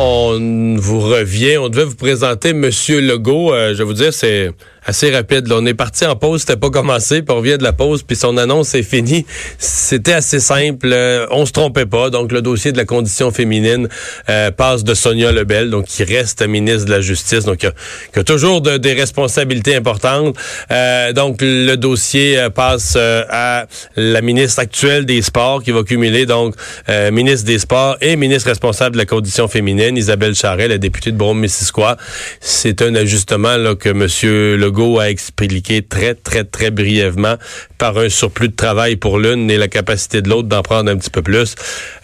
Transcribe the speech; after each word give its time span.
On 0.00 0.76
vous 0.78 1.00
revient. 1.00 1.58
On 1.58 1.68
devait 1.68 1.84
vous 1.84 1.96
présenter 1.96 2.52
Monsieur 2.52 3.00
Legault. 3.00 3.52
Euh, 3.52 3.72
je 3.72 3.78
vais 3.78 3.84
vous 3.84 3.94
dire, 3.94 4.14
c'est 4.14 4.52
assez 4.88 5.10
rapide. 5.10 5.46
Là. 5.48 5.56
On 5.58 5.66
est 5.66 5.74
parti 5.74 6.06
en 6.06 6.16
pause, 6.16 6.40
c'était 6.40 6.56
pas 6.56 6.70
commencé, 6.70 7.22
puis 7.22 7.34
on 7.34 7.38
revient 7.38 7.58
de 7.58 7.62
la 7.62 7.74
pause, 7.74 8.02
puis 8.02 8.16
son 8.16 8.36
annonce 8.38 8.74
est 8.74 8.82
finie. 8.82 9.26
C'était 9.58 10.14
assez 10.14 10.40
simple. 10.40 10.88
Euh, 10.90 11.26
on 11.30 11.44
se 11.44 11.52
trompait 11.52 11.86
pas. 11.86 12.10
Donc, 12.10 12.32
le 12.32 12.40
dossier 12.40 12.72
de 12.72 12.78
la 12.78 12.86
condition 12.86 13.30
féminine 13.30 13.88
euh, 14.30 14.50
passe 14.50 14.84
de 14.84 14.94
Sonia 14.94 15.30
Lebel, 15.30 15.70
donc 15.70 15.84
qui 15.84 16.04
reste 16.04 16.46
ministre 16.46 16.86
de 16.86 16.90
la 16.90 17.00
Justice, 17.02 17.44
donc 17.44 17.58
qui 17.58 17.66
a, 17.66 18.24
toujours 18.24 18.62
des 18.62 18.92
responsabilités 18.94 19.76
importantes. 19.76 20.36
Euh, 20.70 21.12
donc, 21.12 21.38
le 21.42 21.76
dossier 21.76 22.48
passe 22.54 22.96
à 22.96 23.66
la 23.96 24.20
ministre 24.22 24.60
actuelle 24.60 25.04
des 25.04 25.20
Sports, 25.20 25.62
qui 25.62 25.70
va 25.70 25.82
cumuler 25.82 26.24
donc 26.24 26.54
ministre 27.12 27.46
des 27.46 27.58
Sports 27.58 27.96
et 28.00 28.16
ministre 28.16 28.48
responsable 28.48 28.94
de 28.94 28.98
la 28.98 29.06
condition 29.06 29.48
féminine, 29.48 29.87
Isabelle 29.96 30.34
Charret, 30.34 30.68
la 30.68 30.78
députée 30.78 31.12
de 31.12 31.16
Brome-Missisquoi. 31.16 31.96
C'est 32.40 32.82
un 32.82 32.94
ajustement 32.94 33.56
là, 33.56 33.74
que 33.74 33.90
Monsieur 33.90 34.56
Legault 34.56 34.98
a 34.98 35.10
expliqué 35.10 35.82
très, 35.82 36.14
très, 36.14 36.44
très 36.44 36.70
brièvement 36.70 37.36
par 37.78 37.96
un 37.98 38.08
surplus 38.08 38.48
de 38.48 38.56
travail 38.56 38.96
pour 38.96 39.18
l'une 39.18 39.50
et 39.50 39.56
la 39.56 39.68
capacité 39.68 40.22
de 40.22 40.28
l'autre 40.28 40.48
d'en 40.48 40.62
prendre 40.62 40.90
un 40.90 40.96
petit 40.96 41.10
peu 41.10 41.22
plus. 41.22 41.54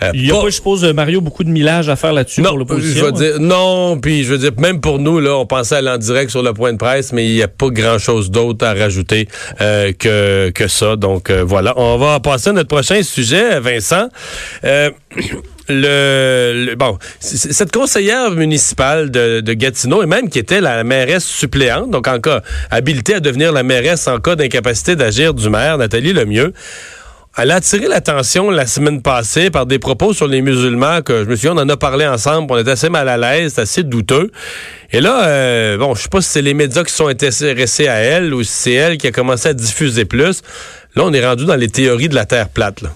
Euh, 0.03 0.11
il 0.15 0.25
n'y 0.25 0.31
a 0.31 0.35
pas, 0.35 0.47
je 0.47 0.51
suppose, 0.51 0.85
Mario, 0.85 1.21
beaucoup 1.21 1.45
de 1.45 1.51
millage 1.51 1.89
à 1.89 1.97
faire 1.97 2.13
là-dessus 2.13 2.43
pour 2.43 2.57
l'opposition. 2.57 3.11
Dire, 3.11 3.41
non, 3.41 3.99
puis 3.99 4.25
je 4.25 4.33
veux 4.33 4.39
dire, 4.39 4.53
même 4.59 4.81
pour 4.81 4.99
nous, 4.99 5.21
là, 5.21 5.37
on 5.37 5.47
pensait 5.47 5.77
aller 5.77 5.91
en 5.91 5.99
direct 5.99 6.31
sur 6.31 6.43
le 6.43 6.53
point 6.53 6.73
de 6.73 6.79
presse, 6.79 7.13
mais 7.13 7.27
il 7.27 7.35
n'y 7.35 7.43
a 7.43 7.49
pas 7.49 7.69
grand-chose 7.71 8.31
d'autre 8.31 8.65
à 8.67 8.75
rajouter 8.75 9.29
euh, 9.61 9.93
que, 9.93 10.51
que 10.51 10.69
ça. 10.69 10.97
Donc, 10.97 11.31
euh, 11.31 11.43
voilà. 11.45 11.75
On 11.77 11.99
va 11.99 12.21
passer 12.21 12.51
à 12.51 12.53
notre 12.53 12.69
prochain 12.69 13.03
sujet, 13.03 13.61
Vincent 13.61 14.09
le, 15.69 16.75
bon, 16.77 16.99
cette 17.21 17.73
conseillère 17.73 18.31
municipale 18.33 19.11
de, 19.11 19.53
Gatineau, 19.55 20.03
et 20.03 20.07
même 20.07 20.29
qui 20.29 20.39
était 20.39 20.61
la 20.61 20.85
mairesse 20.85 21.25
suppléante, 21.25 21.91
donc 21.91 22.09
en 22.09 22.21
cas 22.21 22.43
habilitée 22.71 23.15
à 23.15 23.21
devenir 23.21 23.53
la 23.53 23.63
mairesse 23.63 24.09
en 24.09 24.19
cas 24.19 24.37
d'incapacité 24.37 24.97
d'agir 24.97 25.35
du 25.35 25.49
maire, 25.49 25.79
Nathalie 25.79 26.13
Lemieux, 26.13 26.53
elle 27.37 27.51
a 27.51 27.57
attiré 27.57 27.89
l'attention 27.89 28.51
la 28.51 28.65
semaine 28.65 29.03
passée 29.03 29.51
par 29.51 29.67
des 29.67 29.81
propos 29.81 30.13
sur 30.13 30.29
les 30.29 30.41
musulmans 30.41 31.03
que 31.03 31.25
je 31.25 31.29
me 31.29 31.35
suis 31.35 31.49
on 31.49 31.53
en 31.53 31.69
a 31.69 31.77
parlé 31.77 32.07
ensemble, 32.07 32.47
on 32.53 32.59
est 32.59 32.69
assez 32.69 32.89
mal 32.89 33.09
à 33.09 33.17
l'aise, 33.17 33.59
assez 33.59 33.83
douteux. 33.83 34.31
Et 34.93 35.01
là, 35.01 35.27
euh, 35.27 35.77
bon, 35.77 35.97
je 35.97 36.03
sais 36.03 36.09
pas 36.09 36.21
si 36.21 36.31
c'est 36.31 36.43
les 36.43 36.55
médias 36.55 36.85
qui 36.85 36.93
sont 36.93 37.09
intéressés 37.09 37.89
à 37.89 37.97
elle 37.97 38.33
ou 38.33 38.45
si 38.45 38.53
c'est 38.53 38.73
elle 38.75 38.99
qui 38.99 39.09
a 39.09 39.13
commencé 39.13 39.49
à 39.49 39.53
diffuser 39.53 40.05
plus. 40.05 40.43
Là, 40.95 41.03
on 41.05 41.13
est 41.13 41.27
rendu 41.27 41.45
dans 41.45 41.57
les 41.57 41.69
théories 41.69 42.09
de 42.09 42.15
la 42.15 42.25
Terre 42.25 42.49
plate. 42.51 42.83
Là. 42.83 42.91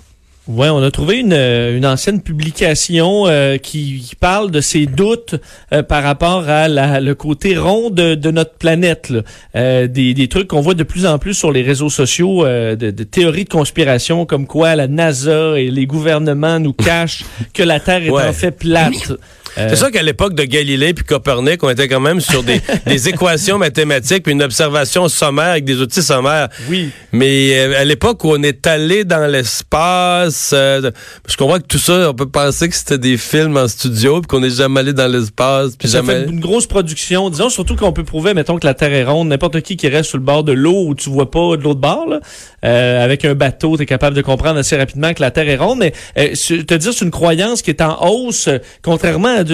Oui, 0.48 0.66
on 0.70 0.82
a 0.82 0.90
trouvé 0.90 1.18
une, 1.18 1.34
euh, 1.34 1.76
une 1.76 1.84
ancienne 1.84 2.22
publication 2.22 3.26
euh, 3.26 3.58
qui, 3.58 4.10
parle 4.18 4.50
de 4.50 4.62
ses 4.62 4.86
doutes 4.86 5.34
euh, 5.74 5.82
par 5.82 6.02
rapport 6.02 6.48
à 6.48 6.68
la, 6.68 7.00
le 7.00 7.14
côté 7.14 7.54
rond 7.54 7.90
de, 7.90 8.14
de 8.14 8.30
notre 8.30 8.54
planète. 8.54 9.12
Des, 9.54 9.88
des, 9.88 10.28
trucs 10.28 10.48
qu'on 10.48 10.62
voit 10.62 10.74
de 10.74 10.84
plus 10.84 11.04
en 11.04 11.18
plus 11.18 11.34
sur 11.34 11.52
les 11.52 11.62
réseaux 11.62 11.90
sociaux, 11.90 12.46
de, 12.46 12.74
de, 12.74 13.04
théories 13.04 13.44
de 13.44 13.50
conspiration 13.50 14.24
comme 14.24 14.46
quoi 14.46 14.74
la 14.74 14.88
NASA 14.88 15.58
et 15.58 15.70
les 15.70 15.86
gouvernements 15.86 16.60
nous 16.60 16.72
cachent 16.72 17.24
que 17.52 17.62
la 17.62 17.80
Terre 17.80 18.02
est 18.02 18.10
en 18.10 18.32
fait 18.32 18.52
plate. 18.52 19.12
C'est 19.58 19.76
ça 19.76 19.90
qu'à 19.90 20.02
l'époque 20.02 20.34
de 20.34 20.44
Galilée 20.44 20.94
puis 20.94 21.04
Copernic, 21.04 21.62
on 21.62 21.70
était 21.70 21.88
quand 21.88 22.00
même 22.00 22.20
sur 22.20 22.42
des, 22.42 22.60
des 22.86 23.08
équations 23.08 23.58
mathématiques 23.58 24.22
puis 24.22 24.32
une 24.32 24.42
observation 24.42 25.08
sommaire 25.08 25.50
avec 25.50 25.64
des 25.64 25.80
outils 25.80 26.02
sommaires. 26.02 26.48
Oui. 26.68 26.90
Mais 27.12 27.58
euh, 27.58 27.80
à 27.80 27.84
l'époque 27.84 28.22
où 28.24 28.30
on 28.30 28.42
est 28.42 28.66
allé 28.66 29.04
dans 29.04 29.30
l'espace, 29.30 30.52
euh, 30.54 30.90
je 31.28 31.36
comprends 31.36 31.58
que 31.58 31.66
tout 31.66 31.78
ça, 31.78 32.10
on 32.10 32.14
peut 32.14 32.28
penser 32.28 32.68
que 32.68 32.74
c'était 32.74 32.98
des 32.98 33.16
films 33.16 33.56
en 33.56 33.68
studio 33.68 34.20
puis 34.20 34.28
qu'on 34.28 34.40
n'est 34.40 34.50
jamais 34.50 34.80
allé 34.80 34.92
dans 34.92 35.10
l'espace. 35.10 35.76
Puis 35.76 35.88
ça 35.88 35.98
jamais... 35.98 36.24
fait 36.24 36.30
une 36.30 36.40
grosse 36.40 36.66
production. 36.66 37.30
Disons 37.30 37.50
surtout 37.50 37.76
qu'on 37.76 37.92
peut 37.92 38.04
prouver, 38.04 38.34
mettons 38.34 38.58
que 38.58 38.66
la 38.66 38.74
Terre 38.74 38.92
est 38.92 39.04
ronde. 39.04 39.28
N'importe 39.28 39.60
qui 39.62 39.76
qui 39.76 39.88
reste 39.88 40.10
sur 40.10 40.18
le 40.18 40.24
bord 40.24 40.44
de 40.44 40.52
l'eau 40.52 40.86
où 40.86 40.94
tu 40.94 41.10
vois 41.10 41.30
pas 41.30 41.56
de 41.56 41.62
l'autre 41.62 41.80
bord, 41.80 42.06
là, 42.08 42.20
euh, 42.64 43.04
avec 43.04 43.24
un 43.24 43.34
bateau, 43.34 43.76
tu 43.76 43.82
es 43.82 43.86
capable 43.86 44.16
de 44.16 44.22
comprendre 44.22 44.58
assez 44.58 44.76
rapidement 44.76 45.12
que 45.14 45.20
la 45.20 45.30
Terre 45.30 45.48
est 45.48 45.56
ronde. 45.56 45.78
Mais 45.78 45.92
te 46.14 46.74
dire 46.74 46.92
c'est 46.92 47.04
une 47.04 47.10
croyance 47.10 47.62
qui 47.62 47.70
est 47.70 47.82
en 47.82 48.06
hausse, 48.06 48.48
contrairement 48.82 49.36
à 49.36 49.44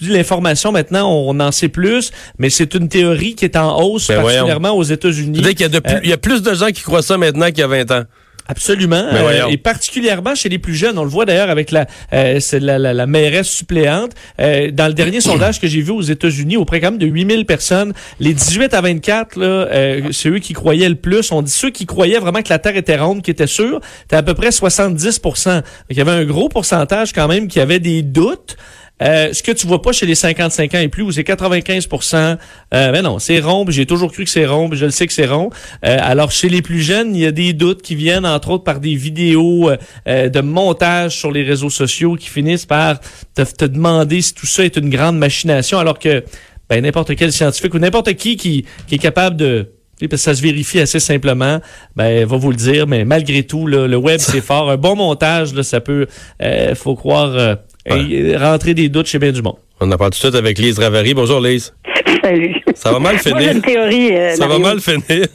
l'information 0.00 0.72
maintenant, 0.72 1.10
on 1.10 1.38
en 1.40 1.52
sait 1.52 1.68
plus, 1.68 2.12
mais 2.38 2.50
c'est 2.50 2.74
une 2.74 2.88
théorie 2.88 3.34
qui 3.34 3.44
est 3.44 3.56
en 3.56 3.80
hausse, 3.80 4.08
ben 4.08 4.22
particulièrement 4.22 4.72
aux 4.72 4.82
États-Unis. 4.82 5.40
Il 5.42 5.60
y, 5.60 5.64
a 5.64 5.80
plus, 5.80 5.96
il 6.02 6.10
y 6.10 6.12
a 6.12 6.18
plus 6.18 6.42
de 6.42 6.54
gens 6.54 6.68
qui 6.68 6.82
croient 6.82 7.02
ça 7.02 7.18
maintenant 7.18 7.46
qu'il 7.46 7.58
y 7.58 7.62
a 7.62 7.66
20 7.66 7.90
ans. 7.90 8.04
Absolument. 8.48 9.04
Ben 9.12 9.24
euh, 9.24 9.46
et 9.48 9.56
particulièrement 9.56 10.34
chez 10.34 10.48
les 10.48 10.58
plus 10.58 10.74
jeunes. 10.74 10.98
On 10.98 11.04
le 11.04 11.10
voit 11.10 11.24
d'ailleurs 11.24 11.50
avec 11.50 11.70
la, 11.70 11.86
euh, 12.12 12.40
la, 12.52 12.78
la, 12.78 12.92
la, 12.92 13.06
mairesse 13.06 13.48
suppléante. 13.48 14.12
Euh, 14.40 14.70
dans 14.70 14.88
le 14.88 14.94
dernier 14.94 15.20
sondage 15.20 15.60
que 15.60 15.68
j'ai 15.68 15.80
vu 15.80 15.92
aux 15.92 16.02
États-Unis, 16.02 16.56
auprès 16.56 16.80
quand 16.80 16.90
même 16.90 16.98
de 16.98 17.06
8000 17.06 17.46
personnes, 17.46 17.92
les 18.18 18.34
18 18.34 18.74
à 18.74 18.80
24, 18.80 19.36
là, 19.36 19.46
euh, 19.46 20.08
c'est 20.10 20.28
eux 20.28 20.40
qui 20.40 20.54
croyaient 20.54 20.88
le 20.88 20.96
plus. 20.96 21.30
On 21.30 21.42
dit 21.42 21.52
ceux 21.52 21.70
qui 21.70 21.86
croyaient 21.86 22.18
vraiment 22.18 22.42
que 22.42 22.48
la 22.50 22.58
Terre 22.58 22.76
était 22.76 22.98
ronde, 22.98 23.22
qui 23.22 23.30
étaient 23.30 23.46
sûrs, 23.46 23.80
c'était 24.02 24.16
à 24.16 24.22
peu 24.22 24.34
près 24.34 24.50
70 24.50 25.20
Donc, 25.22 25.64
il 25.90 25.96
y 25.96 26.00
avait 26.00 26.10
un 26.10 26.24
gros 26.24 26.48
pourcentage 26.48 27.12
quand 27.12 27.28
même 27.28 27.46
qui 27.46 27.60
avait 27.60 27.80
des 27.80 28.02
doutes. 28.02 28.56
Euh, 29.00 29.32
ce 29.32 29.42
que 29.42 29.52
tu 29.52 29.66
vois 29.66 29.82
pas 29.82 29.92
chez 29.92 30.06
les 30.06 30.14
55 30.14 30.74
ans 30.74 30.78
et 30.78 30.88
plus, 30.88 31.02
où 31.02 31.10
c'est 31.10 31.22
95% 31.22 32.38
euh, 32.74 32.92
ben 32.92 33.02
non, 33.02 33.18
c'est 33.18 33.40
rond, 33.40 33.64
j'ai 33.68 33.86
toujours 33.86 34.12
cru 34.12 34.24
que 34.24 34.30
c'est 34.30 34.46
rond, 34.46 34.70
je 34.72 34.84
le 34.84 34.90
sais 34.90 35.06
que 35.06 35.12
c'est 35.12 35.26
rond. 35.26 35.50
Euh, 35.84 35.96
alors, 36.00 36.30
chez 36.30 36.48
les 36.48 36.62
plus 36.62 36.80
jeunes, 36.80 37.14
il 37.14 37.22
y 37.22 37.26
a 37.26 37.32
des 37.32 37.52
doutes 37.52 37.82
qui 37.82 37.94
viennent, 37.94 38.26
entre 38.26 38.50
autres, 38.50 38.64
par 38.64 38.80
des 38.80 38.94
vidéos 38.94 39.70
euh, 40.08 40.28
de 40.28 40.40
montage 40.40 41.16
sur 41.16 41.32
les 41.32 41.42
réseaux 41.42 41.70
sociaux 41.70 42.14
qui 42.14 42.28
finissent 42.28 42.66
par 42.66 43.00
te, 43.34 43.42
te, 43.42 43.64
demander 43.64 44.22
si 44.22 44.34
tout 44.34 44.46
ça 44.46 44.64
est 44.64 44.76
une 44.76 44.90
grande 44.90 45.18
machination, 45.18 45.78
alors 45.78 45.98
que 45.98 46.24
ben, 46.68 46.82
n'importe 46.82 47.16
quel 47.16 47.32
scientifique 47.32 47.74
ou 47.74 47.78
n'importe 47.78 48.14
qui, 48.14 48.36
qui 48.36 48.64
qui 48.86 48.94
est 48.94 48.98
capable 48.98 49.36
de 49.36 49.72
parce 50.08 50.22
que 50.22 50.24
ça 50.24 50.34
se 50.34 50.42
vérifie 50.42 50.80
assez 50.80 50.98
simplement, 50.98 51.60
ben 51.94 52.24
va 52.26 52.36
vous 52.36 52.50
le 52.50 52.56
dire, 52.56 52.88
mais 52.88 53.04
malgré 53.04 53.44
tout, 53.44 53.66
le 53.66 53.96
web 53.96 54.18
c'est 54.20 54.40
fort. 54.40 54.70
Un 54.70 54.76
bon 54.76 54.96
montage, 54.96 55.54
là, 55.54 55.62
ça 55.62 55.80
peut, 55.80 56.06
euh, 56.42 56.74
faut 56.74 56.96
croire, 56.96 57.58
et 57.86 58.36
rentrer 58.36 58.74
des 58.74 58.88
doutes 58.88 59.06
chez 59.06 59.18
bien 59.18 59.32
du 59.32 59.42
monde. 59.42 59.56
On 59.80 59.90
en 59.90 59.96
parle 59.96 60.10
tout 60.10 60.18
de 60.18 60.22
suite 60.22 60.34
avec 60.34 60.58
Lise 60.58 60.78
Ravary. 60.78 61.14
Bonjour 61.14 61.40
Lise. 61.40 61.74
Salut. 62.22 62.54
Ça 62.74 62.92
va 62.92 62.98
mal 63.00 63.18
finir? 63.18 63.36
Moi, 63.36 63.44
j'ai 63.44 63.52
une 63.52 63.62
théorie. 63.62 64.16
Euh, 64.16 64.34
ça 64.34 64.46
va 64.46 64.58
mal 64.58 64.80
finir? 64.80 65.26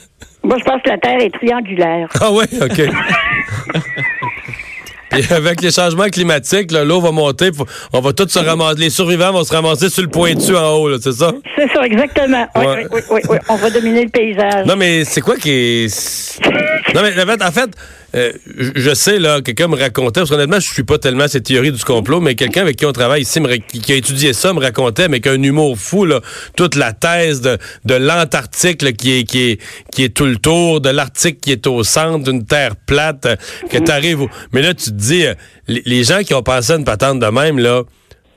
Moi, 0.43 0.55
je 0.59 0.63
pense 0.63 0.81
que 0.81 0.89
la 0.89 0.97
Terre 0.97 1.19
est 1.19 1.29
triangulaire. 1.31 2.07
Ah 2.21 2.31
oui, 2.31 2.45
OK. 2.61 2.81
Et 5.17 5.33
avec 5.33 5.61
les 5.61 5.71
changements 5.71 6.09
climatiques, 6.09 6.71
l'eau 6.71 7.01
va 7.01 7.11
monter, 7.11 7.49
on 7.91 8.01
va 8.01 8.13
tous 8.13 8.27
se 8.27 8.39
ramasser, 8.39 8.79
les 8.79 8.89
survivants 8.89 9.31
vont 9.31 9.43
se 9.43 9.53
ramasser 9.53 9.89
sur 9.89 10.03
le 10.03 10.09
pointu 10.09 10.55
en 10.55 10.75
haut, 10.75 10.99
c'est 10.99 11.11
ça? 11.11 11.33
C'est 11.55 11.67
ça, 11.73 11.83
exactement. 11.85 12.47
Oui, 12.55 12.65
oui, 12.91 13.01
oui, 13.09 13.21
oui, 13.29 13.37
on 13.49 13.55
va 13.55 13.69
dominer 13.71 14.03
le 14.03 14.09
paysage. 14.09 14.65
Non, 14.67 14.75
mais 14.75 15.05
c'est 15.05 15.21
quoi 15.21 15.35
qui 15.37 15.49
est... 15.49 16.39
Non, 16.93 17.01
mais 17.01 17.43
en 17.43 17.51
fait, 17.51 17.69
euh, 18.15 18.31
je 18.57 18.93
sais, 18.93 19.19
là, 19.19 19.41
quelqu'un 19.41 19.67
me 19.67 19.75
racontait, 19.75 20.21
parce 20.21 20.29
qu'honnêtement, 20.29 20.59
je 20.59 20.71
suis 20.71 20.83
pas 20.83 20.97
tellement 20.97 21.27
cette 21.27 21.43
théorie 21.43 21.71
du 21.71 21.83
complot, 21.83 22.21
mais 22.21 22.35
quelqu'un 22.35 22.61
avec 22.61 22.77
qui 22.77 22.85
on 22.85 22.93
travaille 22.93 23.23
ici, 23.23 23.41
qui, 23.67 23.91
a 23.91 23.95
étudié 23.95 24.33
ça, 24.33 24.53
me 24.53 24.59
racontait 24.59 25.03
avec 25.03 25.27
un 25.27 25.41
humour 25.41 25.77
fou, 25.77 26.05
là, 26.05 26.21
toute 26.55 26.75
la 26.75 26.93
thèse 26.93 27.41
de, 27.41 27.57
de 27.85 27.95
l'Antarctique 27.95 28.95
qui, 28.95 29.19
est, 29.19 29.23
qui, 29.23 29.51
est, 29.51 29.61
qui 29.91 30.03
est 30.03 30.09
tout 30.09 30.25
le 30.25 30.37
tour, 30.37 30.79
de 30.79 30.89
l'Arctique 30.89 31.41
qui 31.41 31.51
est 31.51 31.67
au 31.67 31.83
centre 31.83 32.23
d'une 32.23 32.45
terre 32.45 32.75
plate, 32.75 33.25
euh, 33.25 33.35
que 33.69 33.77
tu 33.77 33.91
arrives... 33.91 34.27
Mais 34.53 34.61
là, 34.61 34.73
tu 34.73 34.85
te 34.85 34.95
dis, 34.95 35.06
euh, 35.11 35.33
les, 35.67 36.03
gens 36.03 36.19
qui 36.19 36.33
ont 36.33 36.43
pensé 36.43 36.73
à 36.73 36.75
une 36.75 36.85
patente 36.85 37.19
de 37.19 37.27
même, 37.27 37.59
là, 37.59 37.83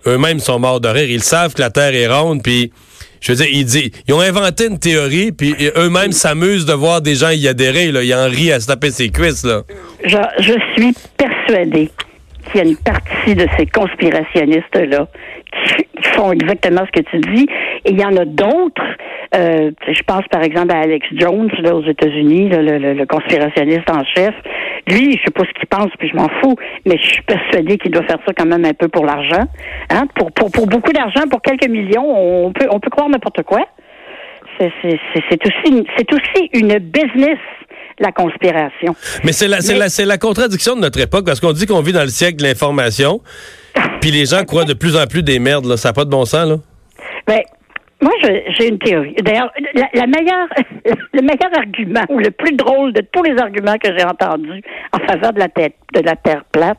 eux-mêmes 0.07 0.41
sont 0.41 0.59
morts 0.59 0.81
de 0.81 0.89
rire. 0.89 1.11
Ils 1.11 1.23
savent 1.23 1.55
que 1.55 1.61
la 1.61 1.71
Terre 1.71 1.95
est 1.95 2.09
ronde, 2.09 2.43
puis 2.43 2.73
je 3.21 3.33
veux 3.33 3.37
dire, 3.37 3.49
ils, 3.53 3.65
disent, 3.65 3.91
ils 4.09 4.15
ont 4.15 4.21
inventé 4.21 4.67
une 4.67 4.79
théorie, 4.79 5.33
puis 5.33 5.55
eux-mêmes 5.77 6.13
s'amusent 6.13 6.67
de 6.67 6.73
voir 6.73 7.03
des 7.03 7.15
gens 7.15 7.31
y 7.31 7.47
adhérer. 7.49 7.93
Là. 7.93 8.03
Ils 8.03 8.15
en 8.15 8.29
rient 8.29 8.53
à 8.53 8.61
se 8.61 8.67
taper 8.67 8.91
ses 8.91 9.11
cuisses. 9.11 9.45
Là. 9.45 9.63
Je, 10.05 10.17
je 10.39 10.55
suis 10.75 10.95
persuadée 11.17 11.91
qu'il 12.51 12.57
y 12.57 12.61
a 12.61 12.67
une 12.67 12.77
partie 12.77 13.35
de 13.35 13.47
ces 13.59 13.67
conspirationnistes-là 13.67 15.07
qui, 15.51 16.09
font 16.15 16.33
exactement 16.33 16.83
ce 16.87 17.01
que 17.01 17.07
tu 17.11 17.19
dis. 17.19 17.47
Et 17.85 17.91
il 17.93 18.01
y 18.01 18.05
en 18.05 18.17
a 18.17 18.25
d'autres. 18.25 18.83
Euh, 19.35 19.71
je 19.87 20.03
pense 20.03 20.27
par 20.31 20.43
exemple 20.43 20.73
à 20.73 20.81
Alex 20.81 21.07
Jones 21.13 21.51
là, 21.63 21.75
aux 21.75 21.85
États-Unis, 21.85 22.49
le, 22.49 22.95
le, 22.95 23.07
conspirationniste 23.07 23.89
en 23.91 24.05
chef. 24.05 24.35
Lui, 24.89 25.13
je 25.13 25.25
sais 25.25 25.31
pas 25.31 25.45
ce 25.45 25.59
qu'il 25.59 25.69
pense, 25.69 25.91
puis 25.99 26.09
je 26.09 26.17
m'en 26.17 26.29
fous, 26.43 26.57
mais 26.85 26.97
je 26.99 27.07
suis 27.07 27.23
persuadé 27.23 27.79
qu'il 27.79 27.93
doit 27.93 28.03
faire 28.05 28.19
ça 28.27 28.33
quand 28.37 28.47
même 28.47 28.65
un 28.65 28.75
peu 28.75 28.89
pour 28.89 29.05
l'argent. 29.05 29.45
Hein? 29.91 30.07
Pour, 30.17 30.33
pour, 30.33 30.51
pour 30.51 30.67
beaucoup 30.67 30.93
d'argent, 30.93 31.23
pour 31.31 31.43
quelques 31.43 31.69
millions, 31.69 32.05
on 32.07 32.53
peut, 32.53 32.67
on 32.71 32.81
peut 32.81 32.91
croire 32.91 33.09
n'importe 33.09 33.43
quoi. 33.43 33.61
C'est 34.59 34.67
aussi, 35.47 35.87
c'est 35.97 36.13
aussi 36.13 36.51
une 36.53 36.79
business 36.79 37.39
la 38.01 38.13
conspiration. 38.13 38.97
Mais 39.25 39.33
c'est 39.33 39.47
la, 39.47 39.61
c'est 39.61 39.77
la, 39.77 39.89
c'est 39.89 40.07
la 40.07 40.19
contradiction 40.19 40.75
de 40.75 40.81
notre 40.81 40.99
époque 41.01 41.27
parce 41.27 41.39
qu'on 41.39 41.53
dit 41.53 41.67
qu'on 41.67 41.83
vit 41.83 41.93
dans 41.93 42.03
le 42.03 42.09
siècle 42.09 42.39
de 42.39 42.45
l'information. 42.45 43.21
Puis 44.01 44.11
les 44.11 44.27
gens 44.27 44.45
croient 44.45 44.65
de 44.65 44.75
plus 44.75 44.97
en 44.97 45.07
plus 45.07 45.23
des 45.23 45.39
merdes, 45.39 45.67
là. 45.67 45.77
Ça 45.77 45.91
n'a 45.91 45.93
pas 45.93 46.05
de 46.05 46.11
bon 46.11 46.25
sens, 46.25 46.49
là? 46.49 46.57
Ben, 47.27 47.41
moi, 48.01 48.13
j'ai 48.23 48.69
une 48.69 48.79
théorie. 48.79 49.15
D'ailleurs, 49.23 49.53
la, 49.75 50.07
meilleure, 50.07 50.49
le 51.13 51.21
meilleur 51.21 51.57
argument 51.57 52.05
ou 52.09 52.19
le 52.19 52.31
plus 52.31 52.53
drôle 52.53 52.93
de 52.93 53.03
tous 53.13 53.23
les 53.23 53.39
arguments 53.39 53.77
que 53.77 53.97
j'ai 53.97 54.05
entendus 54.05 54.63
en 54.93 54.99
faveur 55.07 55.33
de 55.33 55.39
la 55.39 55.49
tête, 55.49 55.75
de 55.95 56.01
la 56.01 56.17
terre 56.17 56.45
plate, 56.51 56.79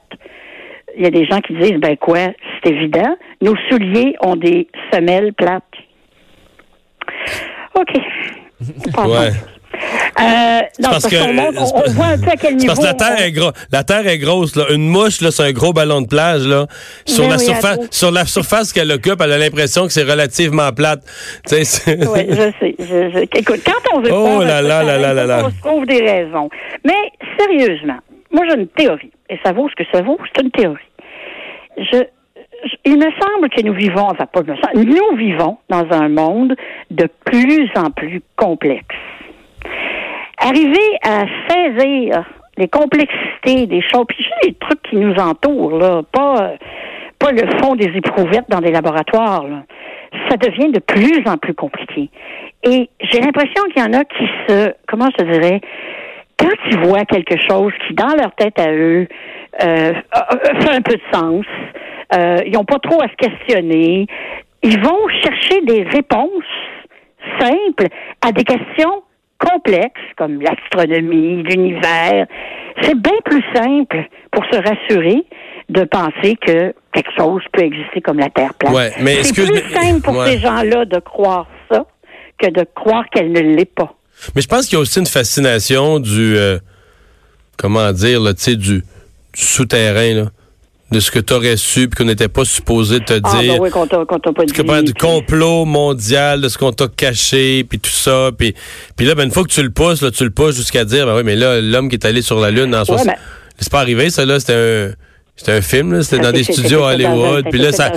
il 0.98 1.04
y 1.04 1.06
a 1.06 1.12
des 1.12 1.26
gens 1.26 1.40
qui 1.40 1.54
disent, 1.54 1.80
ben 1.80 1.96
quoi, 1.96 2.32
c'est 2.64 2.72
évident, 2.72 3.16
nos 3.42 3.56
souliers 3.70 4.16
ont 4.22 4.36
des 4.36 4.68
semelles 4.92 5.34
plates. 5.34 5.64
OK. 7.76 7.94
Ouais. 8.96 9.32
Euh, 10.19 10.60
non, 10.80 10.89
parce, 10.89 11.07
que, 11.07 11.16
on, 11.16 11.92
voit 11.92 12.06
un 12.07 12.18
peu 12.18 12.30
à 12.30 12.36
quel 12.36 12.56
niveau. 12.56 12.68
Parce 12.68 12.80
que 12.80 12.86
la 12.86 12.94
terre 12.94 13.22
est 13.22 13.31
gros. 13.31 13.51
La 13.72 13.83
terre 13.83 14.07
est 14.07 14.18
grosse. 14.18 14.56
Là. 14.56 14.66
Une 14.72 14.88
mouche, 14.88 15.19
c'est 15.19 15.44
un 15.44 15.51
gros 15.51 15.74
ballon 15.74 16.01
de 16.01 16.07
plage. 16.07 16.45
Là. 16.45 16.68
Sur, 17.06 17.28
la 17.28 17.38
surface, 17.38 17.80
sur 17.92 18.12
la 18.12 18.25
surface 18.25 18.74
qu'elle 18.74 18.92
occupe, 18.92 19.22
elle 19.22 19.31
a 19.31 19.38
l'impression 19.38 19.88
que 19.88 19.94
c'est 19.94 20.04
relativement 20.04 20.72
plate. 20.72 21.01
oui, 21.51 21.57
je 22.30 22.51
sais. 22.60 22.75
Je, 22.80 23.24
Écoute, 23.38 23.62
quand 23.66 23.95
on 23.95 24.01
veut 24.01 24.12
oh 24.12 24.39
pas, 24.39 24.45
là 24.45 24.62
là 24.62 24.83
là 24.83 24.98
là 24.98 25.13
là 25.13 25.25
là. 25.25 25.42
on 25.45 25.50
se 25.50 25.60
trouve 25.60 25.86
des 25.86 26.01
raisons. 26.01 26.50
Mais 26.84 27.12
sérieusement, 27.39 28.00
moi 28.31 28.45
j'ai 28.48 28.56
une 28.60 28.68
théorie. 28.68 29.12
Et 29.30 29.39
ça 29.44 29.54
vaut 29.54 29.69
ce 29.69 29.75
que 29.81 29.89
ça 29.92 30.01
vaut. 30.01 30.18
C'est 30.36 30.44
une 30.44 30.51
théorie. 30.51 30.80
Je, 31.77 32.04
il 32.86 32.98
me 32.98 33.12
semble 33.19 33.50
que 33.50 33.62
nous 33.62 33.74
vivons, 33.74 34.07
enfin 34.10 34.25
pas 34.25 34.42
me 34.42 34.56
semble, 34.56 34.86
nous 34.86 35.18
vivons 35.18 35.57
dans 35.69 35.86
un 35.92 36.10
monde 36.10 36.56
de 36.92 37.07
plus 37.25 37.69
en 37.75 37.89
plus 37.92 38.22
complexe. 38.36 38.95
Arriver 40.44 40.98
à 41.04 41.26
saisir 41.48 42.26
les 42.58 42.68
complexités 42.68 43.68
des 43.68 43.82
choses, 43.82 44.06
puis 44.08 44.26
les 44.44 44.54
trucs 44.56 44.82
qui 44.84 44.96
nous 44.96 45.14
entourent, 45.16 45.78
là, 45.78 46.02
pas, 46.12 46.54
pas 47.20 47.32
le 47.32 47.48
fond 47.60 47.76
des 47.76 47.92
éprouvettes 47.96 48.50
dans 48.50 48.60
des 48.60 48.72
laboratoires, 48.72 49.46
ça 50.30 50.38
devient 50.38 50.72
de 50.72 50.80
plus 50.80 51.22
en 51.28 51.38
plus 51.38 51.54
compliqué. 51.54 52.10
Et 52.64 52.90
j'ai 53.02 53.20
l'impression 53.20 53.64
qu'il 53.74 53.82
y 53.82 53.86
en 53.86 53.94
a 53.94 54.04
qui 54.04 54.28
se, 54.48 54.74
comment 54.88 55.10
je 55.18 55.26
dirais, 55.26 55.62
quand 56.38 56.56
ils 56.70 56.80
voient 56.80 57.06
quelque 57.06 57.38
chose 57.50 57.72
qui, 57.88 57.94
dans 57.94 58.16
leur 58.16 58.34
tête 58.36 58.60
à 58.60 58.72
eux, 58.72 59.08
euh, 59.64 59.94
fait 60.60 60.70
un 60.70 60.82
peu 60.82 60.96
de 60.96 61.02
sens, 61.14 61.46
euh, 62.16 62.38
ils 62.46 62.54
n'ont 62.54 62.66
pas 62.66 62.80
trop 62.80 63.02
à 63.02 63.08
se 63.08 63.16
questionner, 63.16 64.08
ils 64.64 64.80
vont 64.80 65.08
chercher 65.24 65.62
des 65.62 65.84
réponses 65.84 66.44
simples 67.40 67.88
à 68.26 68.32
des 68.32 68.44
questions 68.44 69.04
complexes 69.42 70.00
comme 70.18 70.42
l'astronomie, 70.42 71.44
l'univers. 71.44 72.28
C'est 72.82 72.98
bien 72.98 73.18
plus 73.26 73.44
simple 73.54 74.08
pour 74.32 74.44
se 74.46 74.58
rassurer 74.58 75.24
de 75.70 75.84
penser 75.84 76.38
que 76.46 76.74
quelque 76.94 77.12
chose 77.18 77.42
peut 77.54 77.64
exister 77.64 78.02
comme 78.02 78.20
la 78.20 78.30
Terre 78.30 78.54
plate. 78.54 78.74
Ouais, 78.74 78.92
mais 79.02 79.24
c'est 79.24 79.34
plus 79.34 79.74
simple 79.74 80.02
pour 80.02 80.24
ces 80.26 80.40
gens-là 80.40 80.86
de 80.86 81.00
croire 81.00 81.48
ça 81.72 81.86
que 82.38 82.50
de 82.50 82.66
croire 82.76 83.06
qu'elle 83.14 83.32
ne 83.32 83.40
l'est 83.40 83.74
pas. 83.74 83.94
Mais 84.36 84.42
je 84.42 84.48
pense 84.48 84.68
qu'il 84.68 84.76
y 84.76 84.80
a 84.80 84.82
aussi 84.82 85.00
une 85.00 85.08
fascination 85.08 86.00
du 86.00 86.36
euh, 86.38 86.60
comment 87.58 87.92
dire 87.92 88.20
là, 88.20 88.34
du, 88.34 88.58
du 88.58 88.84
souterrain 89.34 90.14
là 90.14 90.26
de 90.92 91.00
ce 91.00 91.10
que 91.10 91.20
tu 91.20 91.34
aurais 91.34 91.58
su 91.58 91.88
puis 91.88 91.98
qu'on 91.98 92.06
n'était 92.06 92.28
pas 92.28 92.44
supposé 92.44 93.00
te 93.00 93.14
dire. 93.14 93.24
Ah, 93.24 93.42
ben 93.42 93.60
oui, 93.60 93.70
qu'on 93.70 93.88
t'a, 93.88 94.06
pas 94.06 94.46
dit. 94.46 94.54
Du 94.84 94.94
complot 94.94 95.66
mondial, 95.66 96.42
de 96.42 96.50
ce 96.50 96.58
qu'on 96.58 96.74
t'a 96.74 96.88
caché, 96.88 97.64
puis 97.64 97.80
tout 97.80 97.90
ça. 97.90 98.32
Puis, 98.38 98.54
puis 98.96 99.06
là, 99.06 99.16
ben, 99.16 99.24
une 99.24 99.32
fois 99.32 99.44
que 99.44 99.52
tu 99.52 99.64
le 99.64 99.70
pousses, 99.70 100.02
là, 100.02 100.12
tu 100.12 100.24
le 100.24 100.32
pousses 100.32 100.56
jusqu'à 100.56 100.84
dire, 100.84 101.06
ben 101.06 101.16
oui, 101.16 101.24
mais 101.24 101.36
là, 101.36 101.62
l'homme 101.62 101.90
qui 101.90 101.96
est 101.96 102.06
allé 102.06 102.22
sur 102.22 102.40
la 102.40 102.52
Lune 102.52 102.76
en 102.76 102.84
ouais, 102.84 103.06
ben 103.06 103.16
C'est 103.58 103.72
pas 103.72 103.80
arrivé, 103.80 104.10
ça, 104.10 104.26
là, 104.26 104.40
c'était 104.40 104.54
un, 104.54 104.92
c'était 105.36 105.54
un 105.54 105.62
film, 105.62 105.94
là, 105.94 106.04
c'était 106.04 106.22
dans 106.22 106.32
des 106.32 106.44
studios 106.44 106.84
à 106.84 106.94
Hollywood. 106.94 107.46
Puis 107.50 107.60
là, 107.60 107.72
ça... 107.72 107.92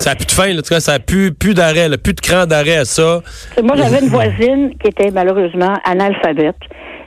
Ça 0.00 0.12
a 0.12 0.14
plus 0.14 0.26
de 0.26 0.30
fin, 0.30 0.46
là, 0.46 0.52
en 0.52 0.62
tout 0.62 0.68
cas, 0.68 0.78
ça 0.78 0.92
a 0.92 0.98
plus, 1.00 1.32
plus 1.32 1.54
d'arrêt, 1.54 1.88
plus 1.98 2.14
de 2.14 2.20
cran 2.20 2.46
d'arrêt 2.46 2.76
à 2.76 2.84
ça. 2.84 3.20
Moi, 3.60 3.74
j'avais 3.76 3.98
une 3.98 4.10
voisine 4.10 4.70
qui 4.80 4.90
était 4.90 5.10
malheureusement 5.10 5.76
analphabète. 5.84 6.54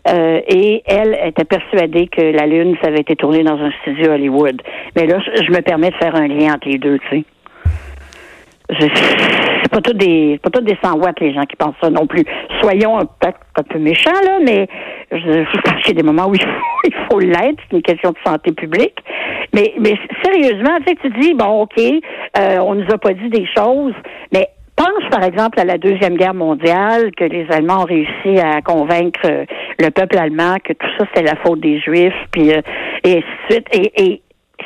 Euh, 0.07 0.41
et 0.47 0.81
elle 0.85 1.17
était 1.25 1.43
persuadée 1.43 2.07
que 2.07 2.21
la 2.21 2.47
Lune, 2.47 2.75
ça 2.81 2.87
avait 2.87 3.01
été 3.01 3.15
tourné 3.15 3.43
dans 3.43 3.57
un 3.57 3.71
studio 3.81 4.11
Hollywood. 4.11 4.61
Mais 4.95 5.05
là, 5.05 5.19
je 5.19 5.51
me 5.51 5.61
permets 5.61 5.91
de 5.91 5.95
faire 5.95 6.15
un 6.15 6.27
lien 6.27 6.53
entre 6.53 6.67
les 6.67 6.77
deux, 6.77 6.97
tu 7.09 7.17
sais. 7.17 7.23
C'est 8.79 9.69
pas 9.69 9.81
tout 9.81 9.93
des 9.93 10.39
pas 10.41 10.49
tout 10.49 10.61
des 10.61 10.77
100 10.81 10.97
watts 10.99 11.19
les 11.19 11.33
gens 11.33 11.41
qui 11.41 11.57
pensent 11.57 11.75
ça 11.81 11.89
non 11.89 12.07
plus. 12.07 12.23
Soyons 12.61 12.99
un 12.99 13.05
peu 13.63 13.79
méchants 13.79 14.11
là, 14.23 14.39
mais 14.43 14.67
je, 15.11 15.61
pense 15.61 15.81
qu'il 15.83 15.95
y 15.95 15.99
a 15.99 16.01
des 16.01 16.03
moments 16.03 16.27
où 16.27 16.35
il 16.35 16.41
faut, 16.41 16.47
il 16.85 16.93
faut 17.09 17.19
l'être, 17.19 17.59
c'est 17.69 17.75
une 17.75 17.81
question 17.81 18.11
de 18.11 18.17
santé 18.25 18.53
publique. 18.53 18.97
Mais 19.53 19.73
mais 19.77 19.95
sérieusement, 20.23 20.77
tu 20.85 20.93
sais, 20.93 20.97
tu 21.01 21.09
dis 21.19 21.33
bon 21.33 21.63
ok, 21.63 21.81
euh, 22.37 22.59
on 22.59 22.75
nous 22.75 22.87
a 22.91 22.97
pas 22.97 23.13
dit 23.13 23.29
des 23.29 23.45
choses, 23.45 23.93
mais 24.31 24.47
pense 24.81 25.09
par 25.11 25.23
exemple 25.23 25.59
à 25.59 25.65
la 25.65 25.77
Deuxième 25.77 26.15
Guerre 26.15 26.33
mondiale, 26.33 27.11
que 27.15 27.23
les 27.23 27.45
Allemands 27.51 27.81
ont 27.81 27.85
réussi 27.85 28.39
à 28.39 28.61
convaincre 28.61 29.19
euh, 29.25 29.45
le 29.79 29.89
peuple 29.89 30.17
allemand 30.17 30.57
que 30.63 30.73
tout 30.73 30.87
ça 30.97 31.05
c'était 31.13 31.27
la 31.27 31.35
faute 31.43 31.59
des 31.59 31.79
Juifs, 31.79 32.13
puis 32.31 32.51
euh, 32.51 32.61
et 33.03 33.17
ainsi 33.17 33.21
de 33.21 33.53
suite. 33.53 33.67
Et, 33.97 34.21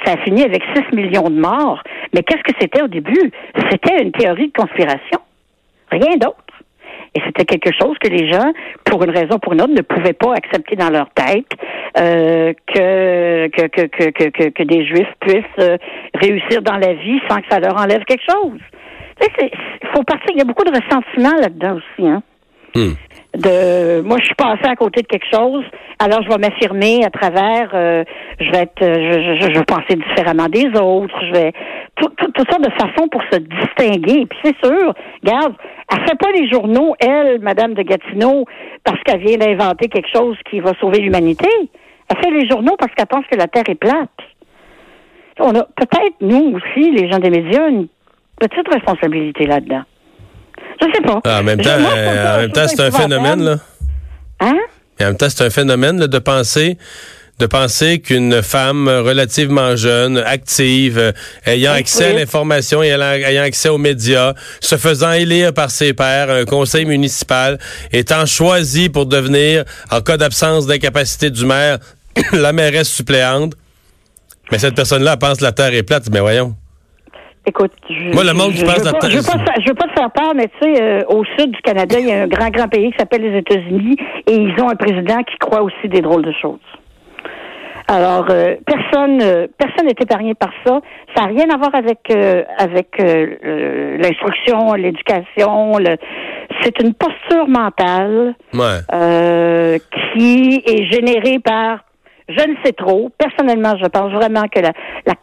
ça 0.06 0.12
a 0.12 0.18
fini 0.18 0.44
avec 0.44 0.62
6 0.76 0.94
millions 0.94 1.30
de 1.30 1.40
morts. 1.40 1.82
Mais 2.14 2.22
qu'est-ce 2.22 2.44
que 2.44 2.52
c'était 2.60 2.82
au 2.82 2.90
début? 2.90 3.32
C'était 3.72 4.04
une 4.04 4.12
théorie 4.12 4.48
de 4.48 4.52
conspiration. 4.52 5.20
Rien 5.90 6.18
d'autre. 6.18 6.36
Et 7.16 7.22
c'était 7.26 7.46
quelque 7.46 7.72
chose 7.72 7.96
que 8.04 8.10
les 8.10 8.30
gens, 8.30 8.52
pour 8.84 9.02
une 9.06 9.12
raison 9.12 9.36
ou 9.36 9.40
pour 9.40 9.54
une 9.54 9.62
autre, 9.62 9.74
ne 9.74 9.82
pouvaient 9.82 10.12
pas 10.12 10.34
accepter 10.34 10.76
dans 10.76 10.90
leur 10.90 11.10
tête 11.12 11.48
euh, 11.98 12.52
que, 12.68 13.48
que, 13.48 13.68
que, 13.68 14.10
que, 14.10 14.50
que, 14.50 14.64
des 14.64 14.86
Juifs 14.86 15.14
puissent 15.22 15.80
réussir 16.14 16.62
dans 16.62 16.78
la 16.78 16.94
vie 16.94 17.22
sans 17.30 17.38
que 17.38 17.48
ça 17.50 17.62
leur 17.62 17.80
enlève 17.82 18.04
quelque 18.04 18.30
chose. 18.30 18.60
Il 19.22 19.88
faut 19.94 20.04
partir. 20.04 20.32
Il 20.32 20.38
y 20.38 20.42
a 20.42 20.46
beaucoup 20.46 20.64
de 20.64 20.72
ressentiment 20.72 21.36
là-dedans 21.40 21.78
aussi. 21.78 22.08
Hein? 22.08 22.22
Hmm. 22.76 22.94
De, 23.38 24.02
moi, 24.02 24.18
je 24.20 24.26
suis 24.26 24.36
passée 24.36 24.68
à 24.68 24.76
côté 24.76 25.02
de 25.02 25.08
quelque 25.08 25.28
chose, 25.34 25.64
alors 26.00 26.22
je 26.24 26.30
vais 26.30 26.38
m'affirmer 26.38 27.04
à 27.06 27.10
travers. 27.10 27.70
Euh, 27.74 28.04
je 28.40 28.52
vais 28.52 28.60
être, 28.60 28.82
euh, 28.82 29.38
je, 29.40 29.46
je, 29.46 29.60
vais 29.60 29.66
penser 29.66 29.96
différemment 29.96 30.48
des 30.48 30.68
autres. 30.80 31.16
Je 31.22 31.32
vais 31.32 31.54
tout, 31.96 32.10
tout, 32.18 32.32
tout, 32.32 32.44
ça 32.50 32.58
de 32.60 32.70
façon 32.72 33.08
pour 33.10 33.22
se 33.32 33.40
distinguer. 33.40 34.26
Puis 34.26 34.40
c'est 34.44 34.56
sûr, 34.66 34.94
regarde, 35.24 35.54
elle 35.92 36.00
fait 36.08 36.18
pas 36.18 36.32
les 36.34 36.50
journaux, 36.50 36.96
elle, 37.00 37.40
Madame 37.42 37.74
de 37.74 37.82
Gatineau, 37.82 38.46
parce 38.84 39.02
qu'elle 39.04 39.22
vient 39.22 39.38
d'inventer 39.38 39.88
quelque 39.88 40.10
chose 40.14 40.38
qui 40.50 40.60
va 40.60 40.72
sauver 40.80 41.00
l'humanité. 41.00 41.50
Elle 42.10 42.18
fait 42.24 42.32
les 42.32 42.48
journaux 42.48 42.76
parce 42.78 42.94
qu'elle 42.94 43.08
pense 43.08 43.26
que 43.30 43.38
la 43.38 43.48
Terre 43.48 43.64
est 43.68 43.76
plate. 43.76 44.10
On 45.40 45.50
a 45.56 45.64
peut-être 45.64 46.16
nous 46.22 46.56
aussi, 46.56 46.92
les 46.92 47.10
gens 47.12 47.20
des 47.20 47.30
médias, 47.30 47.68
une 47.68 47.88
petite 48.40 48.68
responsabilité 48.72 49.46
là-dedans. 49.46 49.84
Je 50.82 50.88
sais 50.94 51.02
pas. 51.02 51.22
Ah, 51.24 51.40
en 51.40 51.44
même 51.44 51.62
temps, 51.62 51.70
euh, 51.70 52.36
en 52.36 52.42
même 52.42 52.52
temps 52.52 52.68
c'est 52.68 52.82
un 52.82 52.92
phénomène, 52.92 53.44
là. 53.44 53.58
Hein? 54.40 54.58
Et 55.00 55.04
en 55.04 55.08
même 55.08 55.18
temps, 55.18 55.30
c'est 55.30 55.44
un 55.46 55.50
phénomène 55.50 56.00
là, 56.00 56.08
de 56.08 56.20
penser 56.20 56.78
de 57.40 57.48
penser 57.48 58.00
qu'une 58.00 58.42
femme 58.42 58.88
relativement 58.88 59.76
jeune, 59.76 60.18
active, 60.20 60.98
euh, 60.98 61.12
ayant 61.46 61.74
accès 61.74 62.12
à 62.12 62.14
l'information 62.14 62.82
et 62.82 62.88
ayant 62.88 63.44
accès 63.44 63.68
aux 63.68 63.78
médias, 63.78 64.34
se 64.62 64.78
faisant 64.78 65.12
élire 65.12 65.54
par 65.54 65.70
ses 65.70 65.94
pairs, 65.94 66.30
un 66.30 66.46
conseil 66.46 66.86
municipal, 66.86 67.60
étant 67.92 68.26
choisie 68.26 68.88
pour 68.88 69.06
devenir, 69.06 69.66
en 69.92 70.00
cas 70.00 70.16
d'absence 70.18 70.66
d'incapacité 70.66 71.30
du 71.30 71.46
maire, 71.46 71.80
la 72.32 72.54
mairesse 72.54 72.90
suppléante. 72.90 73.54
Mais 74.52 74.60
cette 74.60 74.76
personne-là 74.76 75.18
pense 75.18 75.40
que 75.40 75.44
la 75.44 75.52
Terre 75.52 75.74
est 75.74 75.84
plate. 75.84 76.08
Mais 76.12 76.20
voyons. 76.20 76.56
Écoute, 77.48 77.72
je, 77.88 78.12
Moi, 78.14 78.24
le 78.24 78.34
monde 78.34 78.52
je, 78.54 78.58
je, 78.58 78.66
veux 78.66 78.92
pas, 78.92 79.08
je, 79.08 79.18
veux 79.18 79.24
pas, 79.24 79.54
je 79.60 79.68
veux 79.68 79.76
pas 79.76 79.88
te 79.88 79.94
faire 79.94 80.10
peur, 80.10 80.34
mais 80.36 80.48
tu 80.48 80.74
sais, 80.74 80.82
euh, 80.82 81.04
au 81.10 81.24
sud 81.38 81.52
du 81.52 81.62
Canada, 81.62 82.00
il 82.00 82.08
y 82.08 82.12
a 82.12 82.24
un 82.24 82.28
grand, 82.28 82.50
grand 82.50 82.68
pays 82.68 82.92
qui 82.92 82.98
s'appelle 82.98 83.22
les 83.22 83.38
États-Unis 83.38 83.98
et 84.28 84.34
ils 84.34 84.60
ont 84.62 84.70
un 84.70 84.76
président 84.76 85.22
qui 85.24 85.38
croit 85.38 85.62
aussi 85.62 85.88
des 85.88 86.02
drôles 86.02 86.24
de 86.24 86.34
choses. 86.42 86.60
Alors, 87.88 88.26
euh, 88.32 88.56
personne 88.66 89.22
euh, 89.22 89.46
personne 89.60 89.86
n'est 89.86 90.02
épargné 90.02 90.34
par 90.34 90.50
ça. 90.66 90.80
Ça 91.16 91.22
n'a 91.22 91.28
rien 91.28 91.46
à 91.54 91.58
voir 91.58 91.76
avec 91.76 92.00
avec 92.58 92.98
l'instruction, 92.98 94.74
l'éducation. 94.74 95.78
Le... 95.78 95.98
C'est 96.64 96.82
une 96.82 96.96
posture 96.96 97.48
mentale 97.48 98.34
qui 100.14 100.64
est 100.66 100.92
générée 100.92 101.38
par 101.38 101.85
je 102.30 102.50
ne 102.50 102.56
sais 102.64 102.74
trop. 102.74 103.12
Personnellement, 103.18 103.78
je 103.82 103.88
pense 103.88 104.12
vraiment 104.12 104.48
que 104.48 104.60
la, 104.60 104.74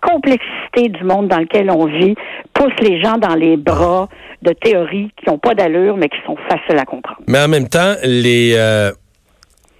complexité 0.01 0.89
du 0.89 1.05
monde 1.05 1.29
dans 1.29 1.39
lequel 1.39 1.71
on 1.71 1.87
vit 1.87 2.15
pousse 2.53 2.73
les 2.81 3.01
gens 3.03 3.19
dans 3.19 3.35
les 3.35 3.57
bras 3.57 4.09
de 4.43 4.53
théories 4.53 5.11
qui 5.17 5.29
n'ont 5.29 5.39
pas 5.39 5.55
d'allure, 5.55 5.97
mais 5.97 6.09
qui 6.09 6.19
sont 6.27 6.37
faciles 6.49 6.79
à 6.79 6.85
comprendre. 6.85 7.21
Mais 7.27 7.41
en 7.41 7.49
même 7.49 7.69
temps, 7.69 7.95
les... 8.03 8.55
Euh, 8.57 8.91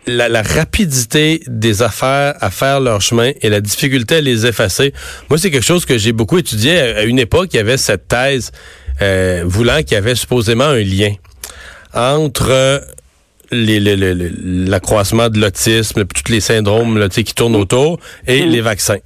la, 0.07 0.43
rapidité 0.43 1.43
des 1.47 1.83
affaires 1.83 2.35
à 2.41 2.51
faire 2.51 2.81
leur 2.81 3.01
chemin 3.01 3.31
et 3.41 3.49
la 3.49 3.61
difficulté 3.61 4.17
à 4.17 4.21
les 4.21 4.47
effacer. 4.47 4.93
Moi, 5.31 5.39
c'est 5.39 5.51
quelque 5.51 5.65
chose 5.65 5.85
que 5.85 5.97
j'ai 5.97 6.13
beaucoup 6.13 6.39
étudié. 6.39 6.81
À 6.81 7.05
une 7.05 7.21
époque, 7.21 7.51
il 7.53 7.59
y 7.59 7.61
avait 7.61 7.77
cette 7.77 8.09
thèse 8.09 8.51
euh, 9.01 9.45
voulant 9.47 9.79
qu'il 9.79 9.93
y 9.93 9.97
avait 9.97 10.17
supposément 10.17 10.65
un 10.65 10.81
lien 10.83 11.13
entre 11.95 12.83
l'accroissement 13.53 15.29
de 15.29 15.39
l'autisme, 15.39 16.05
tous 16.05 16.33
les 16.33 16.41
syndromes 16.41 16.99
là, 16.99 17.09
qui 17.09 17.25
tournent 17.25 17.57
autour, 17.57 17.99
et 18.27 18.45
mm. 18.45 18.51
les 18.51 18.61
vaccins. 18.61 18.99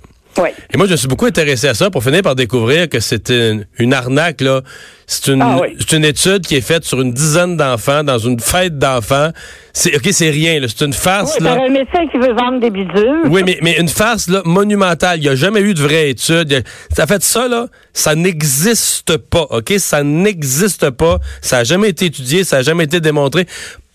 Et 0.73 0.76
moi, 0.76 0.87
je 0.87 0.93
me 0.93 0.97
suis 0.97 1.09
beaucoup 1.09 1.26
intéressé 1.26 1.69
à 1.69 1.75
ça 1.75 1.91
pour 1.91 2.03
finir 2.03 2.23
par 2.23 2.35
découvrir 2.35 2.88
que 2.88 3.00
c'est 3.00 3.31
une, 3.31 3.95
arnaque, 3.95 4.41
là. 4.41 4.62
C'est 5.09 5.33
une, 5.33 5.43
ah 5.43 5.61
une 5.93 6.05
étude 6.05 6.41
qui 6.41 6.57
est 6.57 6.61
faite 6.61 6.85
sur 6.85 7.01
une 7.01 7.13
dizaine 7.13 7.57
d'enfants 7.57 8.03
dans 8.03 8.19
une 8.19 8.41
fête 8.41 8.77
d'enfants. 8.77 9.31
C'est, 9.73 9.95
OK, 9.95 10.09
c'est 10.11 10.31
rien, 10.31 10.59
là. 10.59 10.67
C'est 10.69 10.85
une 10.85 10.93
farce, 10.93 11.39
là. 11.39 11.53
un 11.53 11.69
médecin 11.69 12.07
qui 12.11 12.19
veut 12.19 12.35
vendre 12.35 12.59
des 12.59 12.71
bidules. 12.71 13.23
Oui, 13.27 13.43
mais, 13.45 13.59
mais 13.63 13.79
une 13.79 13.89
farce, 13.89 14.29
là, 14.29 14.43
monumentale. 14.45 15.19
Il 15.19 15.23
n'y 15.23 15.29
a 15.29 15.37
jamais 15.37 15.61
eu 15.61 15.75
de 15.75 15.81
vraie 15.81 16.11
étude. 16.11 16.65
Ça 16.93 17.07
fait 17.07 17.23
ça, 17.23 17.47
là. 17.47 17.69
Ça 17.93 18.17
n'existe 18.17 19.17
pas, 19.17 19.47
OK? 19.51 19.75
Ça 19.79 20.03
n'existe 20.03 20.91
pas. 20.91 21.19
Ça 21.41 21.59
n'a 21.59 21.65
jamais 21.65 21.91
été 21.91 22.07
étudié. 22.07 22.43
Ça 22.43 22.57
n'a 22.57 22.63
jamais 22.63 22.85
été 22.85 23.01
démontré. 23.01 23.47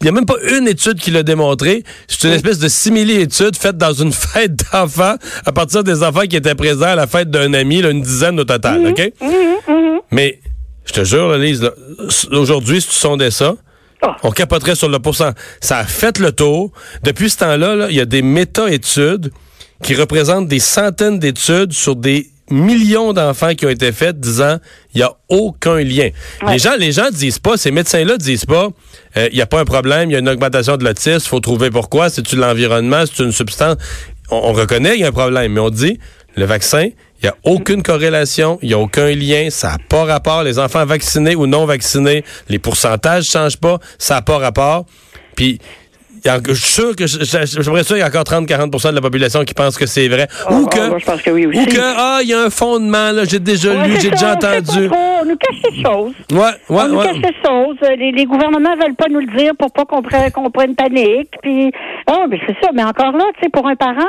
Il 0.01 0.05
n'y 0.05 0.09
a 0.09 0.13
même 0.13 0.25
pas 0.25 0.37
une 0.57 0.67
étude 0.67 0.95
qui 0.95 1.11
l'a 1.11 1.21
démontré. 1.21 1.83
C'est 2.07 2.27
une 2.27 2.33
espèce 2.33 2.57
de 2.57 2.67
simili-étude 2.67 3.55
faite 3.55 3.77
dans 3.77 3.93
une 3.93 4.11
fête 4.11 4.53
d'enfants 4.71 5.15
à 5.45 5.51
partir 5.51 5.83
des 5.83 6.03
enfants 6.03 6.25
qui 6.27 6.35
étaient 6.35 6.55
présents 6.55 6.87
à 6.87 6.95
la 6.95 7.05
fête 7.05 7.29
d'un 7.29 7.53
ami, 7.53 7.81
une 7.81 8.01
dizaine 8.01 8.39
au 8.39 8.43
total, 8.43 8.87
OK? 8.87 9.11
Mhm, 9.21 9.29
mhm. 9.67 9.99
Mais, 10.11 10.39
je 10.91 11.01
te 11.01 11.05
jure, 11.05 11.37
Lise, 11.37 11.71
aujourd'hui, 12.31 12.81
si 12.81 12.89
tu 12.89 12.95
sondais 12.95 13.31
ça, 13.31 13.55
ah. 14.01 14.17
on 14.23 14.31
capoterait 14.31 14.75
sur 14.75 14.89
le 14.89 14.99
pourcent. 14.99 15.31
Ça 15.61 15.77
a 15.77 15.85
fait 15.85 16.19
le 16.19 16.33
tour. 16.33 16.71
Depuis 17.03 17.29
ce 17.29 17.37
temps-là, 17.37 17.87
il 17.89 17.95
y 17.95 18.01
a 18.01 18.05
des 18.05 18.21
méta-études 18.21 19.31
qui 19.83 19.95
représentent 19.95 20.47
des 20.47 20.59
centaines 20.59 21.17
d'études 21.17 21.71
sur 21.71 21.95
des 21.95 22.27
millions 22.49 23.13
d'enfants 23.13 23.55
qui 23.55 23.65
ont 23.65 23.69
été 23.69 23.93
faits 23.93 24.19
disant 24.19 24.57
il 24.93 24.97
n'y 24.97 25.03
a 25.03 25.13
aucun 25.29 25.77
lien. 25.77 26.09
Les 26.47 26.59
gens 26.59 26.73
les 26.77 26.91
gens 26.91 27.09
disent 27.09 27.39
pas, 27.39 27.55
ces 27.55 27.71
médecins-là 27.71 28.17
disent 28.17 28.45
pas 28.45 28.67
euh, 29.15 29.29
il 29.31 29.35
n'y 29.35 29.41
a 29.41 29.45
pas 29.45 29.61
un 29.61 29.65
problème, 29.65 30.09
il 30.09 30.13
y 30.13 30.15
a 30.17 30.19
une 30.19 30.27
augmentation 30.27 30.75
de 30.75 30.83
l'autisme, 30.83 31.21
il 31.23 31.29
faut 31.29 31.39
trouver 31.39 31.69
pourquoi, 31.69 32.09
c'est-tu 32.09 32.35
l'environnement, 32.35 33.03
c'est 33.05 33.23
une 33.23 33.31
substance? 33.31 33.77
On, 34.29 34.51
reconnaît 34.51 34.91
qu'il 34.91 35.01
y 35.01 35.03
a 35.05 35.07
un 35.07 35.13
problème, 35.13 35.53
mais 35.53 35.61
on 35.61 35.69
dit 35.69 35.97
le 36.35 36.45
vaccin, 36.45 36.89
il 37.21 37.25
n'y 37.25 37.29
a 37.29 37.35
aucune 37.43 37.83
corrélation, 37.83 38.57
il 38.61 38.69
n'y 38.69 38.73
a 38.73 38.79
aucun 38.79 39.13
lien, 39.13 39.49
ça 39.49 39.71
n'a 39.71 39.77
pas 39.89 40.05
rapport. 40.05 40.43
Les 40.43 40.57
enfants 40.57 40.85
vaccinés 40.85 41.35
ou 41.35 41.45
non 41.45 41.65
vaccinés, 41.65 42.23
les 42.49 42.59
pourcentages 42.59 43.27
ne 43.27 43.39
changent 43.39 43.59
pas, 43.59 43.77
ça 43.97 44.15
n'a 44.15 44.21
pas 44.21 44.37
rapport. 44.39 44.85
Puis 45.35 45.59
je 46.23 46.53
suis 46.53 46.73
sûr 46.73 46.95
que 46.95 47.07
j'aimerais 47.07 47.83
sûr 47.83 47.95
qu'il 47.95 47.97
y 47.97 48.01
a 48.01 48.07
encore 48.07 48.23
30-40% 48.23 48.89
de 48.89 48.95
la 48.95 49.01
population 49.01 49.43
qui 49.43 49.53
pense 49.53 49.77
que 49.77 49.85
c'est 49.85 50.07
vrai. 50.07 50.27
Ah, 50.45 50.53
ou 50.53 50.65
que, 50.67 50.99
je 50.99 51.05
pense 51.05 51.21
que 51.21 51.31
oui 51.31 51.47
aussi. 51.47 51.59
Ou 51.59 51.65
que, 51.65 51.79
ah, 51.79 52.19
il 52.21 52.29
y 52.29 52.33
a 52.33 52.41
un 52.41 52.49
fondement, 52.49 53.11
là, 53.11 53.23
j'ai 53.25 53.39
déjà 53.39 53.85
lu, 53.85 53.99
j'ai 53.99 54.11
déjà 54.11 54.33
entendu. 54.33 54.89
On 54.91 55.25
nous 55.25 55.37
cache 55.37 55.61
des 55.61 55.81
choses. 55.81 56.13
Ouais, 56.31 56.39
ouais, 56.69 56.83
on 56.83 56.87
nous 56.87 57.01
cache 57.01 57.21
des 57.21 57.35
choses. 57.43 57.77
Les, 57.97 58.11
les 58.11 58.25
gouvernements 58.25 58.75
veulent 58.75 58.95
pas 58.95 59.07
nous 59.09 59.19
le 59.19 59.37
dire 59.37 59.53
pour 59.57 59.71
pas 59.71 59.85
qu'on 59.85 60.01
prenne, 60.01 60.31
qu'on 60.31 60.49
prenne 60.51 60.75
panique. 60.75 61.31
Puis, 61.41 61.71
oh, 62.09 62.25
mais 62.29 62.39
c'est 62.47 62.55
ça. 62.61 62.71
Mais 62.73 62.83
encore 62.83 63.13
là, 63.13 63.25
tu 63.35 63.43
sais, 63.43 63.49
pour 63.49 63.67
un 63.67 63.75
parent, 63.75 64.01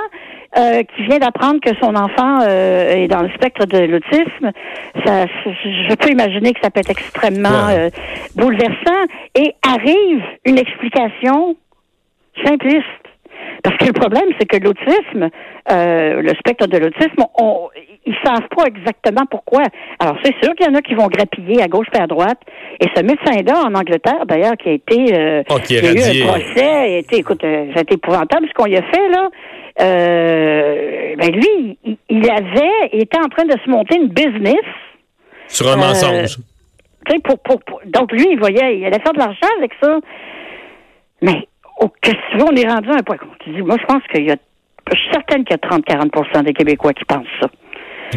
euh, 0.56 0.82
qui 0.82 1.02
vient 1.04 1.18
d'apprendre 1.18 1.60
que 1.60 1.74
son 1.80 1.94
enfant 1.94 2.40
euh, 2.42 2.94
est 2.94 3.08
dans 3.08 3.22
le 3.22 3.30
spectre 3.30 3.66
de 3.66 3.78
l'autisme, 3.78 4.52
ça, 5.04 5.26
je 5.26 5.94
peux 5.94 6.10
imaginer 6.10 6.52
que 6.52 6.60
ça 6.62 6.70
peut 6.70 6.80
être 6.80 6.90
extrêmement 6.90 7.68
euh, 7.70 7.88
bouleversant. 8.36 9.06
Et 9.34 9.54
arrive 9.66 10.22
une 10.44 10.58
explication 10.58 11.56
simpliste. 12.44 12.84
Parce 13.62 13.76
que 13.76 13.86
le 13.86 13.92
problème, 13.92 14.28
c'est 14.38 14.46
que 14.46 14.56
l'autisme, 14.56 15.28
euh, 15.70 16.20
le 16.20 16.34
spectre 16.34 16.66
de 16.66 16.78
l'autisme, 16.78 17.24
on, 17.38 17.68
ils 18.04 18.14
savent 18.24 18.48
pas 18.56 18.64
exactement 18.66 19.24
pourquoi. 19.30 19.62
Alors, 20.00 20.16
c'est 20.24 20.34
sûr 20.42 20.54
qu'il 20.54 20.66
y 20.66 20.68
en 20.68 20.74
a 20.74 20.82
qui 20.82 20.94
vont 20.94 21.06
grappiller 21.06 21.62
à 21.62 21.68
gauche 21.68 21.86
et 21.94 22.00
à 22.00 22.06
droite. 22.06 22.38
Et 22.80 22.86
ce 22.94 23.02
médecin-là, 23.02 23.62
en 23.64 23.74
Angleterre, 23.74 24.26
d'ailleurs, 24.26 24.56
qui 24.56 24.68
a 24.68 24.72
été, 24.72 25.14
euh, 25.14 25.42
oh, 25.50 25.58
qui, 25.62 25.76
a, 25.76 25.80
eu 25.80 26.22
un 26.22 26.26
procès, 26.26 26.64
a 26.64 26.98
été, 26.98 27.18
écoute, 27.18 27.44
euh, 27.44 27.66
ça 27.72 27.80
a 27.80 27.82
été 27.82 27.94
épouvantable 27.94 28.48
ce 28.48 28.54
qu'on 28.54 28.66
y 28.66 28.76
a 28.76 28.82
fait, 28.82 29.08
là. 29.10 29.28
Euh, 29.80 31.14
ben 31.16 31.30
lui, 31.30 31.78
il, 32.08 32.30
avait, 32.30 32.90
il 32.92 33.02
était 33.02 33.18
en 33.18 33.28
train 33.28 33.44
de 33.44 33.56
se 33.64 33.70
monter 33.70 33.96
une 33.96 34.08
business. 34.08 34.64
Sur 35.48 35.70
un 35.70 35.76
mensonge. 35.76 36.38
Pour, 37.24 37.38
pour, 37.40 37.60
pour, 37.62 37.80
donc, 37.86 38.12
lui, 38.12 38.28
il 38.30 38.38
voyait, 38.38 38.78
il 38.78 38.84
allait 38.84 39.00
faire 39.00 39.12
de 39.12 39.18
l'argent 39.18 39.48
avec 39.58 39.72
ça. 39.82 39.98
Mais 41.20 41.46
Oh, 41.82 41.90
qu'est-ce 42.00 42.14
que 42.14 42.32
tu 42.32 42.38
veux, 42.38 42.44
on 42.44 42.54
est 42.56 42.68
rendu 42.68 42.88
à 42.90 42.94
un 42.94 43.02
point. 43.02 43.16
Moi, 43.46 43.76
je 43.80 43.86
pense 43.86 44.02
qu'il 44.12 44.24
y 44.24 44.30
a. 44.30 44.36
Je 44.90 44.96
suis 44.96 45.10
certaine 45.12 45.44
qu'il 45.44 45.56
y 45.56 45.66
a 45.66 45.68
30-40% 45.68 46.44
des 46.44 46.52
Québécois 46.52 46.92
qui 46.92 47.04
pensent 47.04 47.26
ça. 47.40 47.48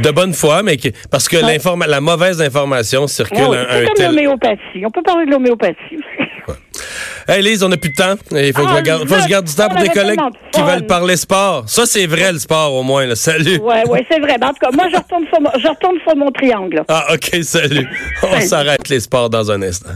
De 0.01 0.12
bonne 0.12 0.33
foi, 0.33 0.62
mais 0.62 0.77
parce 1.09 1.29
que 1.29 1.38
la 1.38 2.01
mauvaise 2.01 2.41
information 2.41 3.07
circule 3.07 3.39
un, 3.39 3.65
un 3.69 3.85
comme 3.85 4.05
l'homéopathie. 4.05 4.85
On 4.85 4.89
peut 4.89 5.03
parler 5.03 5.25
de 5.25 5.31
l'homéopathie 5.31 5.77
ouais. 5.91 6.25
Hey 7.27 7.41
Lise, 7.41 7.63
on 7.63 7.70
n'a 7.70 7.77
plus 7.77 7.89
de 7.89 7.96
temps. 7.96 8.15
Il 8.32 8.53
faut, 8.53 8.62
que, 8.63 8.70
je 8.70 8.75
ah, 8.75 8.82
garde, 8.82 9.08
faut 9.08 9.15
que 9.15 9.22
je 9.22 9.27
garde 9.27 9.46
du 9.46 9.55
temps 9.55 9.67
pour 9.67 9.79
des 9.79 9.89
collègues 9.89 10.20
qui 10.51 10.62
veulent 10.62 10.86
parler 10.86 11.17
sport. 11.17 11.63
Ça, 11.67 11.86
c'est 11.86 12.05
vrai 12.05 12.32
le 12.32 12.39
sport 12.39 12.74
au 12.74 12.84
moins. 12.84 13.05
Là. 13.05 13.15
Salut. 13.15 13.60
Oui, 13.63 13.75
ouais, 13.88 14.05
c'est 14.10 14.20
vrai. 14.20 14.38
Ben, 14.38 14.48
en 14.48 14.53
tout 14.53 14.60
cas, 14.62 14.70
moi, 14.72 14.86
je 14.91 14.98
retourne 14.98 15.25
sur 15.27 15.41
mon, 15.41 15.50
je 15.58 15.67
retourne 15.67 15.98
sur 16.08 16.15
mon 16.15 16.32
triangle. 16.32 16.84
Ah, 16.88 17.08
OK, 17.13 17.44
salut. 17.44 17.88
On 18.24 18.41
s'arrête 18.41 18.88
les 18.89 19.00
sports 19.00 19.29
dans 19.29 19.50
un 19.51 19.62
instant. 19.63 19.89